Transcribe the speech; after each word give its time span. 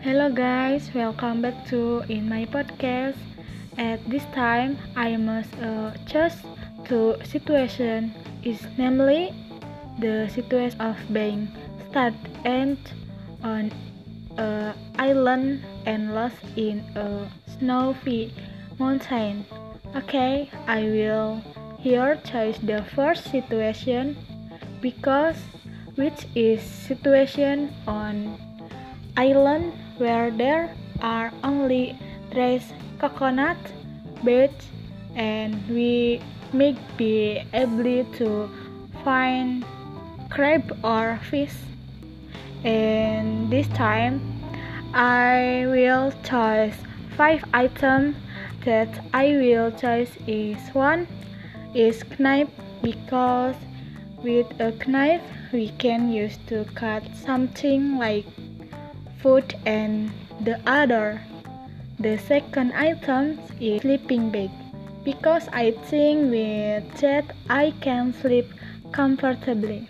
Hello 0.00 0.32
guys, 0.32 0.88
welcome 0.94 1.42
back 1.42 1.68
to 1.68 2.00
in 2.08 2.26
my 2.26 2.48
podcast. 2.48 3.20
At 3.76 4.00
this 4.08 4.24
time, 4.32 4.80
I 4.96 5.20
must 5.20 5.52
uh, 5.60 5.92
choose 6.08 6.40
two 6.88 7.20
situation 7.22 8.16
is 8.40 8.64
namely 8.78 9.28
the 10.00 10.24
situation 10.32 10.80
of 10.80 10.96
being 11.12 11.52
stuck 11.84 12.16
and 12.48 12.80
on 13.44 13.68
a 14.40 14.72
island 14.96 15.60
and 15.84 16.14
lost 16.14 16.40
in 16.56 16.80
a 16.96 17.28
snowy 17.60 18.32
mountain. 18.78 19.44
Okay, 19.94 20.48
I 20.66 20.80
will 20.80 21.44
here 21.76 22.16
choose 22.24 22.56
the 22.64 22.88
first 22.96 23.28
situation 23.28 24.16
because 24.80 25.36
which 26.00 26.24
is 26.34 26.64
situation 26.64 27.68
on 27.86 28.40
island 29.18 29.76
where 30.00 30.30
there 30.30 30.74
are 31.02 31.30
only 31.44 31.96
trees, 32.32 32.72
coconut, 32.98 33.58
birds, 34.24 34.66
and 35.14 35.54
we 35.68 36.20
may 36.52 36.74
be 36.96 37.42
able 37.52 38.04
to 38.14 38.50
find 39.04 39.64
crab 40.30 40.78
or 40.82 41.20
fish. 41.30 41.54
And 42.64 43.50
this 43.50 43.68
time, 43.68 44.20
I 44.94 45.66
will 45.66 46.12
choose 46.24 46.74
five 47.16 47.44
items 47.52 48.16
that 48.64 48.88
I 49.14 49.36
will 49.36 49.70
choose 49.70 50.10
is 50.26 50.58
one 50.72 51.06
is 51.74 52.02
knife 52.18 52.50
because 52.82 53.54
with 54.22 54.48
a 54.60 54.72
knife 54.86 55.22
we 55.52 55.68
can 55.78 56.12
use 56.12 56.36
to 56.48 56.64
cut 56.74 57.02
something 57.14 57.98
like 57.98 58.26
food 59.22 59.54
and 59.66 60.10
the 60.40 60.58
other 60.66 61.20
the 61.98 62.16
second 62.16 62.72
item 62.72 63.38
is 63.60 63.82
sleeping 63.82 64.30
bag 64.30 64.50
because 65.04 65.48
I 65.52 65.72
think 65.90 66.30
with 66.30 67.00
that 67.00 67.34
I 67.48 67.74
can 67.80 68.14
sleep 68.14 68.46
comfortably. 68.92 69.88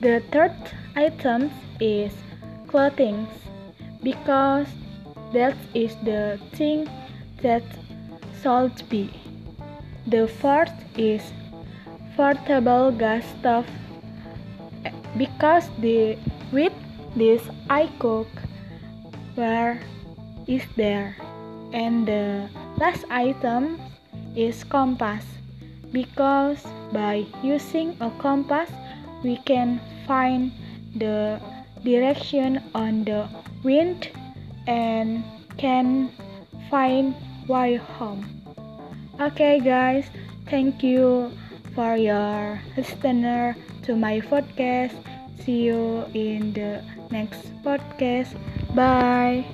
The 0.00 0.20
third 0.32 0.56
item 0.96 1.50
is 1.80 2.12
clothing 2.66 3.28
because 4.02 4.66
that 5.32 5.56
is 5.74 5.94
the 6.02 6.40
thing 6.52 6.88
that 7.42 7.62
should 8.42 8.82
be. 8.88 9.10
The 10.06 10.26
fourth 10.26 10.74
is 10.96 11.22
portable 12.16 12.90
gas 12.90 13.24
stove 13.38 13.66
because 15.16 15.70
the 15.78 16.18
with 16.52 16.72
this 17.16 17.42
I 17.68 17.88
cook 17.98 18.28
where 19.34 19.80
is 20.46 20.62
there? 20.76 21.16
And 21.72 22.06
the 22.06 22.48
last 22.76 23.04
item 23.10 23.80
is 24.36 24.64
compass 24.64 25.24
because 25.92 26.64
by 26.92 27.26
using 27.42 27.96
a 28.00 28.10
compass 28.18 28.70
we 29.24 29.36
can 29.48 29.80
find 30.06 30.52
the 30.96 31.40
direction 31.84 32.62
on 32.74 33.04
the 33.04 33.28
wind 33.64 34.08
and 34.66 35.24
can 35.56 36.12
find 36.70 37.14
way 37.48 37.76
home. 37.76 38.24
Okay 39.20 39.60
guys 39.60 40.04
thank 40.48 40.82
you 40.82 41.32
for 41.74 41.96
your 41.96 42.60
listener 42.76 43.56
to 43.84 43.96
my 43.96 44.20
podcast 44.20 44.96
see 45.46 45.70
you 45.70 46.04
in 46.12 46.52
the 46.52 46.82
next 47.14 47.54
podcast. 47.62 48.34
Bye. 48.74 49.46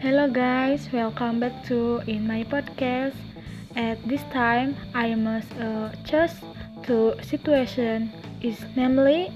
Hello 0.00 0.26
guys, 0.32 0.88
welcome 0.90 1.38
back 1.38 1.52
to 1.68 2.00
in 2.08 2.26
my 2.26 2.42
podcast. 2.48 3.14
At 3.76 4.00
this 4.08 4.24
time, 4.32 4.74
I 4.96 5.14
must 5.14 5.52
uh, 5.60 5.92
choose 6.08 6.32
two 6.82 7.12
situation. 7.20 8.08
Is 8.40 8.56
namely 8.72 9.28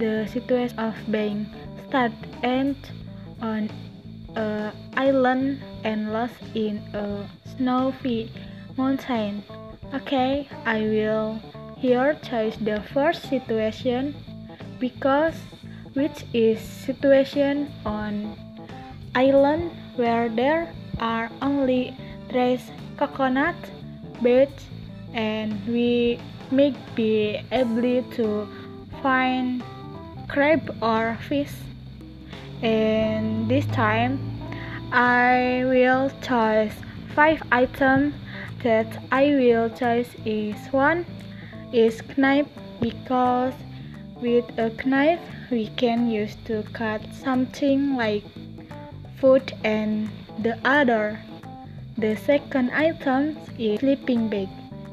the 0.00 0.24
situation 0.32 0.72
of 0.80 0.96
being 1.12 1.44
stuck 1.84 2.12
and 2.42 2.74
on 3.44 3.68
island 4.96 5.62
and 5.84 6.12
lost 6.12 6.34
in 6.54 6.78
a 6.94 7.28
snowy 7.56 8.30
mountain. 8.76 9.42
Okay, 9.94 10.48
I 10.64 10.80
will 10.82 11.40
here 11.78 12.16
choose 12.22 12.56
the 12.58 12.82
first 12.92 13.28
situation 13.28 14.14
because 14.78 15.34
which 15.94 16.24
is 16.32 16.60
situation 16.60 17.72
on 17.84 18.36
island 19.14 19.72
where 19.96 20.28
there 20.28 20.72
are 21.00 21.30
only 21.42 21.96
trees, 22.28 22.62
coconut, 22.96 23.56
birds, 24.22 24.66
and 25.12 25.54
we 25.66 26.20
may 26.50 26.74
be 26.94 27.40
able 27.50 28.02
to 28.12 28.48
find 29.02 29.62
crab 30.28 30.76
or 30.82 31.18
fish. 31.28 31.52
And 32.62 33.48
this 33.50 33.66
time, 33.66 34.18
I 34.92 35.62
will 35.64 36.10
choose 36.20 36.72
five 37.14 37.42
items 37.52 38.14
that 38.62 39.02
I 39.10 39.24
will 39.34 39.70
choose 39.70 40.08
is 40.24 40.56
one 40.70 41.06
is 41.72 42.02
knife 42.16 42.48
because 42.80 43.54
with 44.20 44.44
a 44.58 44.70
knife 44.84 45.20
we 45.50 45.68
can 45.76 46.10
use 46.10 46.36
to 46.44 46.62
cut 46.72 47.00
something 47.14 47.96
like 47.96 48.24
food 49.18 49.52
and 49.64 50.10
the 50.42 50.58
other 50.64 51.18
the 51.96 52.16
second 52.16 52.70
item 52.70 53.36
is 53.58 53.80
sleeping 53.80 54.28
bag 54.28 54.48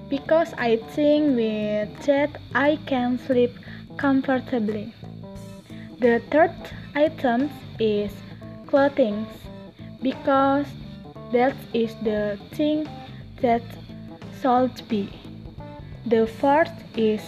because 0.09 0.53
I 0.57 0.77
think 0.95 1.35
with 1.35 2.05
that 2.05 2.39
I 2.53 2.77
can 2.85 3.19
sleep 3.19 3.51
comfortably. 3.97 4.93
The 5.99 6.21
third 6.29 6.53
item 6.93 7.49
is 7.79 8.11
clothing 8.67 9.25
because 10.01 10.67
that 11.31 11.55
is 11.73 11.95
the 12.03 12.37
thing 12.53 12.87
that 13.41 13.63
should 14.41 14.87
be. 14.87 15.09
The 16.05 16.27
fourth 16.27 16.71
is 16.95 17.21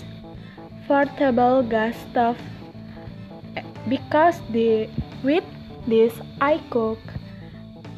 portable 0.88 1.63
gas 1.63 1.97
stove. 2.12 2.38
Because 3.90 4.38
the 4.53 4.88
with 5.24 5.44
this 5.88 6.13
I 6.40 6.62
cook 6.69 7.00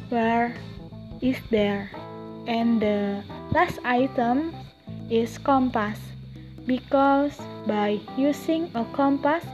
where 0.08 0.56
is 1.20 1.36
there? 1.50 1.90
And 2.46 2.80
the 2.80 3.22
last 3.52 3.78
item 3.84 4.56
is 5.10 5.36
compass. 5.36 6.00
Because 6.64 7.36
by 7.66 8.00
using 8.16 8.70
a 8.74 8.84
compass 8.96 9.44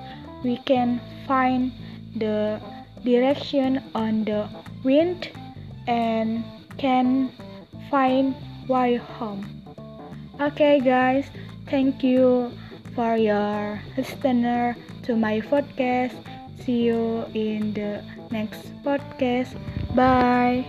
we 0.45 0.57
can 0.65 1.01
find 1.27 1.73
the 2.17 2.61
direction 3.05 3.83
on 3.95 4.25
the 4.25 4.49
wind 4.85 5.31
and 5.87 6.45
can 6.77 7.31
find 7.91 8.35
way 8.69 8.97
home 8.97 9.47
okay 10.41 10.81
guys 10.81 11.31
thank 11.69 12.03
you 12.03 12.51
for 12.95 13.17
your 13.17 13.81
listener 13.97 14.77
to 15.03 15.17
my 15.17 15.41
podcast 15.41 16.15
see 16.69 16.85
you 16.85 17.25
in 17.33 17.73
the 17.73 18.05
next 18.31 18.69
podcast. 18.85 19.57
Bye. 19.97 20.67